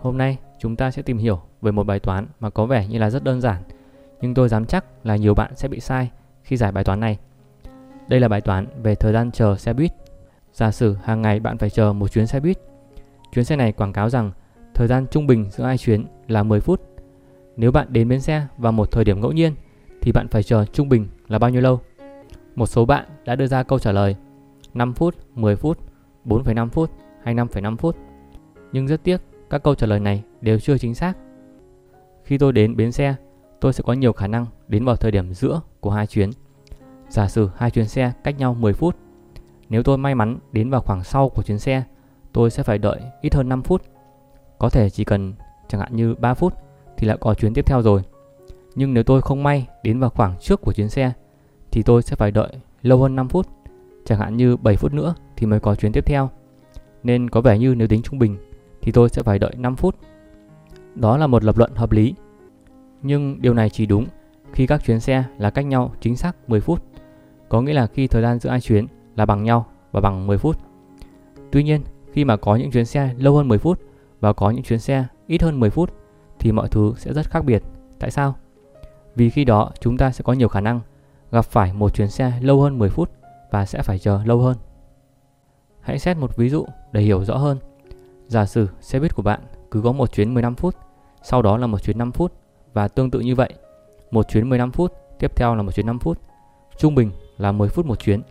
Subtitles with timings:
[0.00, 2.98] Hôm nay chúng ta sẽ tìm hiểu về một bài toán mà có vẻ như
[2.98, 3.62] là rất đơn giản,
[4.20, 6.10] nhưng tôi dám chắc là nhiều bạn sẽ bị sai
[6.42, 7.18] khi giải bài toán này.
[8.08, 9.92] Đây là bài toán về thời gian chờ xe buýt.
[10.52, 12.58] Giả sử hàng ngày bạn phải chờ một chuyến xe buýt.
[13.32, 14.30] Chuyến xe này quảng cáo rằng
[14.74, 16.80] thời gian trung bình giữa hai chuyến là 10 phút.
[17.56, 19.54] Nếu bạn đến bến xe vào một thời điểm ngẫu nhiên
[20.02, 21.80] thì bạn phải chờ trung bình là bao nhiêu lâu?
[22.54, 24.16] Một số bạn đã đưa ra câu trả lời
[24.74, 25.78] 5 phút, 10 phút,
[26.24, 26.90] 4,5 phút
[27.22, 27.96] hay 5,5 phút.
[28.72, 29.20] Nhưng rất tiếc,
[29.50, 31.16] các câu trả lời này đều chưa chính xác.
[32.24, 33.14] Khi tôi đến bến xe,
[33.60, 36.30] tôi sẽ có nhiều khả năng đến vào thời điểm giữa của hai chuyến.
[37.08, 38.96] Giả sử hai chuyến xe cách nhau 10 phút.
[39.68, 41.82] Nếu tôi may mắn đến vào khoảng sau của chuyến xe,
[42.32, 43.82] tôi sẽ phải đợi ít hơn 5 phút.
[44.58, 45.34] Có thể chỉ cần
[45.68, 46.54] chẳng hạn như 3 phút
[46.96, 48.02] thì lại có chuyến tiếp theo rồi.
[48.74, 51.12] Nhưng nếu tôi không may đến vào khoảng trước của chuyến xe
[51.70, 53.46] thì tôi sẽ phải đợi lâu hơn 5 phút,
[54.04, 56.30] chẳng hạn như 7 phút nữa thì mới có chuyến tiếp theo.
[57.02, 58.36] Nên có vẻ như nếu tính trung bình
[58.86, 59.96] thì tôi sẽ phải đợi 5 phút.
[60.94, 62.14] Đó là một lập luận hợp lý.
[63.02, 64.06] Nhưng điều này chỉ đúng
[64.52, 66.82] khi các chuyến xe là cách nhau chính xác 10 phút.
[67.48, 70.38] Có nghĩa là khi thời gian giữa hai chuyến là bằng nhau và bằng 10
[70.38, 70.58] phút.
[71.52, 73.80] Tuy nhiên, khi mà có những chuyến xe lâu hơn 10 phút
[74.20, 75.92] và có những chuyến xe ít hơn 10 phút
[76.38, 77.62] thì mọi thứ sẽ rất khác biệt.
[77.98, 78.34] Tại sao?
[79.14, 80.80] Vì khi đó chúng ta sẽ có nhiều khả năng
[81.30, 83.10] gặp phải một chuyến xe lâu hơn 10 phút
[83.50, 84.56] và sẽ phải chờ lâu hơn.
[85.80, 87.58] Hãy xét một ví dụ để hiểu rõ hơn.
[88.28, 90.76] Giả sử xe buýt của bạn cứ có một chuyến 15 phút,
[91.22, 92.32] sau đó là một chuyến 5 phút
[92.72, 93.52] và tương tự như vậy,
[94.10, 96.18] một chuyến 15 phút, tiếp theo là một chuyến 5 phút.
[96.78, 98.22] Trung bình là 10 phút một chuyến.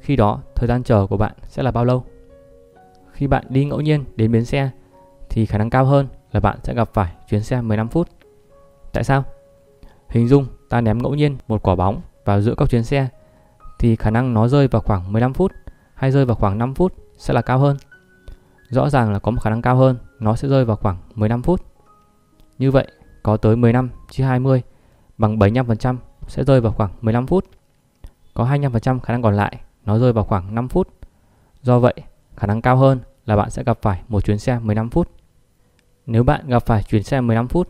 [0.00, 2.04] Khi đó, thời gian chờ của bạn sẽ là bao lâu?
[3.12, 4.70] Khi bạn đi ngẫu nhiên đến bến xe
[5.30, 8.08] thì khả năng cao hơn là bạn sẽ gặp phải chuyến xe 15 phút.
[8.92, 9.24] Tại sao?
[10.08, 13.08] Hình dung ta ném ngẫu nhiên một quả bóng vào giữa các chuyến xe
[13.78, 15.52] thì khả năng nó rơi vào khoảng 15 phút
[15.94, 17.76] hay rơi vào khoảng 5 phút sẽ là cao hơn.
[18.68, 21.42] Rõ ràng là có một khả năng cao hơn, nó sẽ rơi vào khoảng 15
[21.42, 21.62] phút.
[22.58, 22.88] Như vậy,
[23.22, 24.62] có tới 15 chia 20
[25.18, 27.44] bằng 75% sẽ rơi vào khoảng 15 phút.
[28.34, 30.88] Có 25% khả năng còn lại nó rơi vào khoảng 5 phút.
[31.62, 31.94] Do vậy,
[32.36, 35.10] khả năng cao hơn là bạn sẽ gặp phải một chuyến xe 15 phút.
[36.06, 37.68] Nếu bạn gặp phải chuyến xe 15 phút,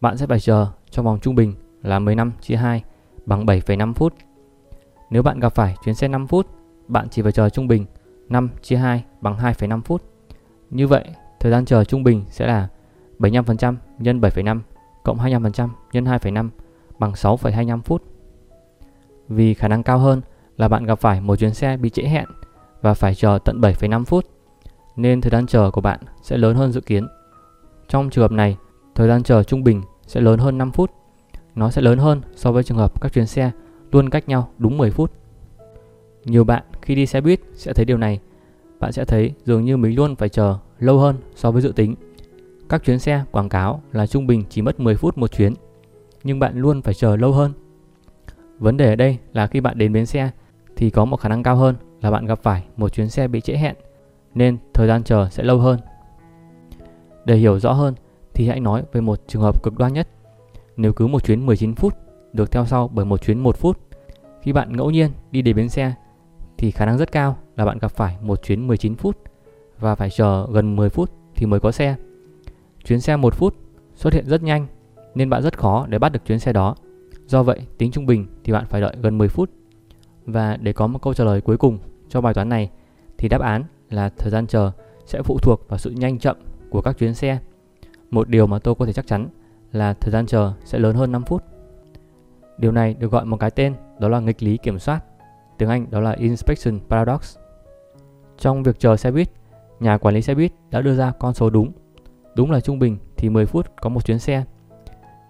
[0.00, 2.82] bạn sẽ phải chờ trong vòng trung bình là 15 chia 2
[3.26, 4.14] bằng 7,5 phút.
[5.10, 6.46] Nếu bạn gặp phải chuyến xe 5 phút,
[6.88, 7.86] bạn chỉ phải chờ trung bình
[8.28, 10.02] 5 chia 2 bằng 2,5 phút.
[10.70, 11.04] Như vậy,
[11.40, 12.68] thời gian chờ trung bình sẽ là
[13.18, 14.60] 75% nhân 7,5
[15.04, 16.48] cộng 25% nhân 2,5
[16.98, 18.02] bằng 6,25 phút.
[19.28, 20.20] Vì khả năng cao hơn
[20.56, 22.28] là bạn gặp phải một chuyến xe bị trễ hẹn
[22.82, 24.26] và phải chờ tận 7,5 phút,
[24.96, 27.08] nên thời gian chờ của bạn sẽ lớn hơn dự kiến.
[27.88, 28.56] Trong trường hợp này,
[28.94, 30.90] thời gian chờ trung bình sẽ lớn hơn 5 phút.
[31.54, 33.50] Nó sẽ lớn hơn so với trường hợp các chuyến xe
[33.92, 35.12] luôn cách nhau đúng 10 phút.
[36.24, 38.20] Nhiều bạn khi đi xe buýt sẽ thấy điều này.
[38.80, 41.94] Bạn sẽ thấy dường như mình luôn phải chờ lâu hơn so với dự tính.
[42.68, 45.54] Các chuyến xe quảng cáo là trung bình chỉ mất 10 phút một chuyến,
[46.24, 47.52] nhưng bạn luôn phải chờ lâu hơn.
[48.58, 50.30] Vấn đề ở đây là khi bạn đến bến xe
[50.76, 53.40] thì có một khả năng cao hơn là bạn gặp phải một chuyến xe bị
[53.40, 53.74] trễ hẹn,
[54.34, 55.80] nên thời gian chờ sẽ lâu hơn.
[57.24, 57.94] Để hiểu rõ hơn
[58.34, 60.08] thì hãy nói về một trường hợp cực đoan nhất.
[60.76, 61.94] Nếu cứ một chuyến 19 phút
[62.32, 63.78] được theo sau bởi một chuyến 1 phút,
[64.42, 65.94] khi bạn ngẫu nhiên đi đến bến xe
[66.58, 69.18] thì khả năng rất cao là bạn gặp phải một chuyến 19 phút
[69.78, 71.96] và phải chờ gần 10 phút thì mới có xe.
[72.84, 73.54] Chuyến xe 1 phút
[73.94, 74.66] xuất hiện rất nhanh
[75.14, 76.74] nên bạn rất khó để bắt được chuyến xe đó.
[77.26, 79.50] Do vậy, tính trung bình thì bạn phải đợi gần 10 phút.
[80.26, 82.70] Và để có một câu trả lời cuối cùng cho bài toán này
[83.18, 84.70] thì đáp án là thời gian chờ
[85.06, 86.36] sẽ phụ thuộc vào sự nhanh chậm
[86.70, 87.38] của các chuyến xe.
[88.10, 89.28] Một điều mà tôi có thể chắc chắn
[89.72, 91.44] là thời gian chờ sẽ lớn hơn 5 phút.
[92.58, 95.00] Điều này được gọi một cái tên đó là nghịch lý kiểm soát.
[95.58, 97.36] Tiếng Anh đó là Inspection Paradox.
[98.38, 99.30] Trong việc chờ xe buýt,
[99.80, 101.72] nhà quản lý xe buýt đã đưa ra con số đúng.
[102.34, 104.44] Đúng là trung bình thì 10 phút có một chuyến xe.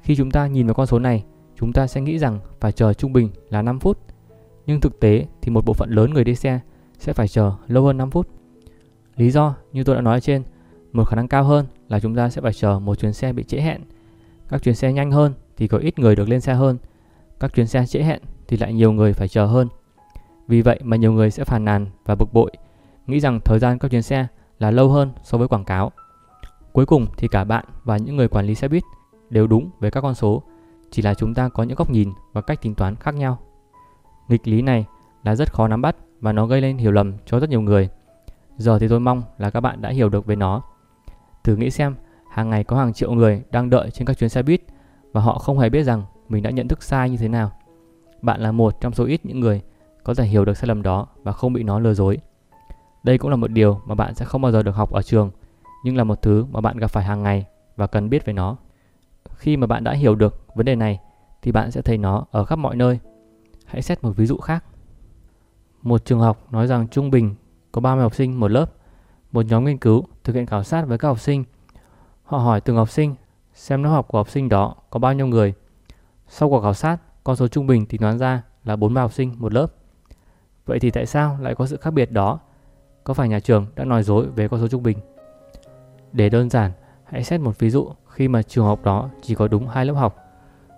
[0.00, 1.24] Khi chúng ta nhìn vào con số này,
[1.56, 3.98] chúng ta sẽ nghĩ rằng phải chờ trung bình là 5 phút.
[4.66, 6.60] Nhưng thực tế thì một bộ phận lớn người đi xe
[6.98, 8.28] sẽ phải chờ lâu hơn 5 phút.
[9.16, 10.42] Lý do như tôi đã nói ở trên,
[10.92, 13.44] một khả năng cao hơn là chúng ta sẽ phải chờ một chuyến xe bị
[13.44, 13.80] trễ hẹn.
[14.48, 16.78] Các chuyến xe nhanh hơn thì có ít người được lên xe hơn.
[17.40, 19.68] Các chuyến xe trễ hẹn thì lại nhiều người phải chờ hơn.
[20.48, 22.50] Vì vậy mà nhiều người sẽ phàn nàn và bực bội,
[23.10, 24.26] nghĩ rằng thời gian các chuyến xe
[24.58, 25.92] là lâu hơn so với quảng cáo.
[26.72, 28.82] Cuối cùng thì cả bạn và những người quản lý xe buýt
[29.30, 30.42] đều đúng về các con số,
[30.90, 33.38] chỉ là chúng ta có những góc nhìn và cách tính toán khác nhau.
[34.28, 34.86] Nghịch lý này
[35.24, 37.88] là rất khó nắm bắt và nó gây lên hiểu lầm cho rất nhiều người.
[38.56, 40.62] Giờ thì tôi mong là các bạn đã hiểu được về nó.
[41.44, 41.94] Thử nghĩ xem,
[42.30, 44.62] hàng ngày có hàng triệu người đang đợi trên các chuyến xe buýt
[45.12, 47.52] và họ không hề biết rằng mình đã nhận thức sai như thế nào.
[48.22, 49.60] Bạn là một trong số ít những người
[50.04, 52.18] có thể hiểu được sai lầm đó và không bị nó lừa dối.
[53.02, 55.30] Đây cũng là một điều mà bạn sẽ không bao giờ được học ở trường
[55.84, 58.56] nhưng là một thứ mà bạn gặp phải hàng ngày và cần biết về nó.
[59.34, 61.00] Khi mà bạn đã hiểu được vấn đề này
[61.42, 62.98] thì bạn sẽ thấy nó ở khắp mọi nơi.
[63.66, 64.64] Hãy xét một ví dụ khác.
[65.82, 67.34] Một trường học nói rằng trung bình
[67.72, 68.72] có 30 học sinh một lớp.
[69.32, 71.44] Một nhóm nghiên cứu thực hiện khảo sát với các học sinh.
[72.24, 73.14] Họ hỏi từng học sinh
[73.54, 75.54] xem lớp học của học sinh đó có bao nhiêu người.
[76.28, 79.34] Sau cuộc khảo sát, con số trung bình tính toán ra là 43 học sinh
[79.38, 79.66] một lớp.
[80.66, 82.40] Vậy thì tại sao lại có sự khác biệt đó?
[83.04, 84.98] Có phải nhà trường đã nói dối về con số trung bình?
[86.12, 86.72] Để đơn giản,
[87.04, 89.94] hãy xét một ví dụ khi mà trường học đó chỉ có đúng hai lớp
[89.94, 90.16] học.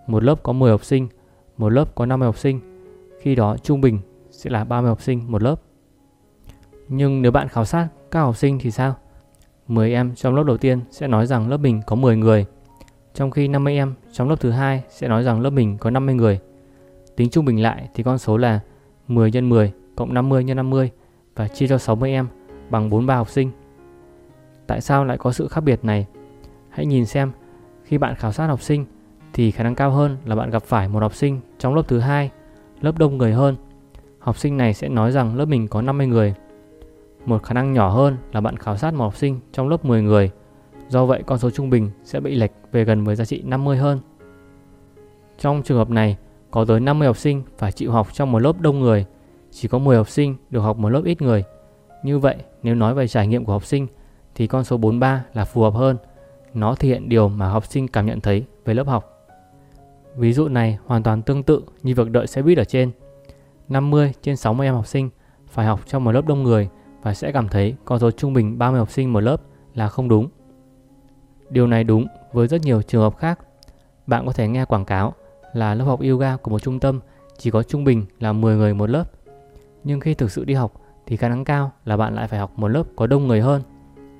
[0.07, 1.09] Một lớp có 10 học sinh,
[1.57, 2.61] một lớp có 50 học sinh.
[3.21, 3.99] Khi đó trung bình
[4.31, 5.61] sẽ là 30 học sinh một lớp.
[6.89, 8.95] Nhưng nếu bạn khảo sát các học sinh thì sao?
[9.69, 12.47] 10 em trong lớp đầu tiên sẽ nói rằng lớp mình có 10 người,
[13.15, 16.15] trong khi 50 em trong lớp thứ hai sẽ nói rằng lớp mình có 50
[16.15, 16.41] người.
[17.17, 18.61] Tính trung bình lại thì con số là
[19.09, 20.91] 10 x 10 cộng 50 x 50
[21.37, 22.29] và chia cho 60 em
[22.71, 23.51] bằng 43 học sinh.
[24.67, 26.07] Tại sao lại có sự khác biệt này?
[26.69, 27.33] Hãy nhìn xem,
[27.85, 28.87] khi bạn khảo sát học sinh
[29.33, 31.99] thì khả năng cao hơn là bạn gặp phải một học sinh trong lớp thứ
[31.99, 32.31] hai,
[32.81, 33.57] lớp đông người hơn.
[34.19, 36.35] Học sinh này sẽ nói rằng lớp mình có 50 người.
[37.27, 40.03] Một khả năng nhỏ hơn là bạn khảo sát một học sinh trong lớp 10
[40.03, 40.31] người.
[40.89, 43.77] Do vậy con số trung bình sẽ bị lệch về gần với giá trị 50
[43.77, 44.01] hơn.
[45.39, 46.17] Trong trường hợp này,
[46.51, 49.07] có tới 50 học sinh phải chịu học trong một lớp đông người,
[49.53, 51.45] chỉ có 10 học sinh được học một lớp ít người.
[52.03, 53.87] Như vậy, nếu nói về trải nghiệm của học sinh
[54.35, 55.97] thì con số 43 là phù hợp hơn.
[56.55, 59.29] Nó thể hiện điều mà học sinh cảm nhận thấy về lớp học.
[60.17, 62.91] Ví dụ này hoàn toàn tương tự như việc đợi xe buýt ở trên.
[63.69, 65.11] 50 trên 60 em học sinh
[65.49, 66.69] phải học trong một lớp đông người
[67.03, 69.43] và sẽ cảm thấy con số trung bình 30 học sinh một lớp
[69.75, 70.29] là không đúng.
[71.51, 73.39] Điều này đúng với rất nhiều trường hợp khác.
[74.07, 75.15] Bạn có thể nghe quảng cáo
[75.53, 77.01] là lớp học yoga của một trung tâm
[77.39, 79.05] chỉ có trung bình là 10 người một lớp.
[79.85, 80.73] Nhưng khi thực sự đi học
[81.07, 83.63] thì khả năng cao là bạn lại phải học một lớp có đông người hơn.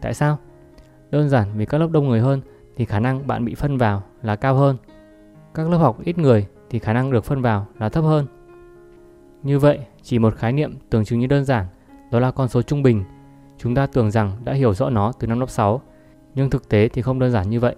[0.01, 0.39] Tại sao?
[1.11, 2.41] Đơn giản vì các lớp đông người hơn
[2.77, 4.77] thì khả năng bạn bị phân vào là cao hơn.
[5.55, 8.27] Các lớp học ít người thì khả năng được phân vào là thấp hơn.
[9.43, 11.67] Như vậy, chỉ một khái niệm tưởng chừng như đơn giản,
[12.11, 13.05] đó là con số trung bình.
[13.59, 15.83] Chúng ta tưởng rằng đã hiểu rõ nó từ năm lớp 6,
[16.35, 17.77] nhưng thực tế thì không đơn giản như vậy.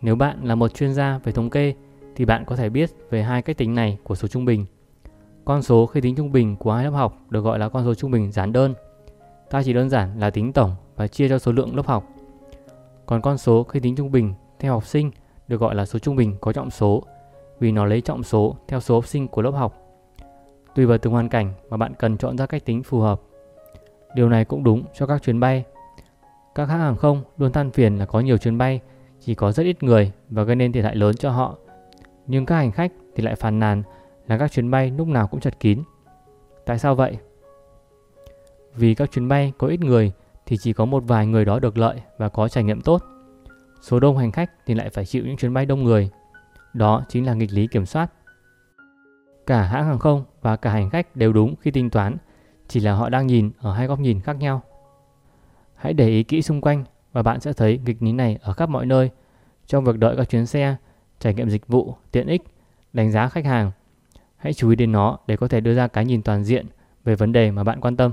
[0.00, 1.74] Nếu bạn là một chuyên gia về thống kê
[2.16, 4.66] thì bạn có thể biết về hai cách tính này của số trung bình.
[5.48, 7.94] Con số khi tính trung bình của hai lớp học được gọi là con số
[7.94, 8.74] trung bình giản đơn.
[9.50, 12.04] Ta chỉ đơn giản là tính tổng và chia cho số lượng lớp học.
[13.06, 15.10] Còn con số khi tính trung bình theo học sinh
[15.48, 17.02] được gọi là số trung bình có trọng số,
[17.60, 19.74] vì nó lấy trọng số theo số học sinh của lớp học.
[20.74, 23.20] Tùy vào từng hoàn cảnh mà bạn cần chọn ra cách tính phù hợp.
[24.14, 25.64] Điều này cũng đúng cho các chuyến bay.
[26.54, 28.80] Các hãng hàng không luôn than phiền là có nhiều chuyến bay,
[29.20, 31.56] chỉ có rất ít người và gây nên thiệt hại lớn cho họ.
[32.26, 33.82] Nhưng các hành khách thì lại phàn nàn
[34.28, 35.82] là các chuyến bay lúc nào cũng chật kín.
[36.66, 37.18] Tại sao vậy?
[38.74, 40.12] Vì các chuyến bay có ít người
[40.46, 43.02] thì chỉ có một vài người đó được lợi và có trải nghiệm tốt.
[43.80, 46.10] Số đông hành khách thì lại phải chịu những chuyến bay đông người.
[46.72, 48.12] Đó chính là nghịch lý kiểm soát.
[49.46, 52.16] Cả hãng hàng không và cả hành khách đều đúng khi tính toán,
[52.68, 54.62] chỉ là họ đang nhìn ở hai góc nhìn khác nhau.
[55.74, 58.68] Hãy để ý kỹ xung quanh và bạn sẽ thấy nghịch lý này ở khắp
[58.68, 59.10] mọi nơi
[59.66, 60.76] trong việc đợi các chuyến xe,
[61.18, 62.42] trải nghiệm dịch vụ, tiện ích,
[62.92, 63.70] đánh giá khách hàng.
[64.38, 66.66] Hãy chú ý đến nó để có thể đưa ra cái nhìn toàn diện
[67.04, 68.12] về vấn đề mà bạn quan tâm.